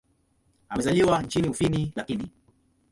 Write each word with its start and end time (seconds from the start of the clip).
Amezaliwa 0.69 1.21
nchini 1.21 1.49
Ufini 1.49 1.91
lakini. 1.95 2.29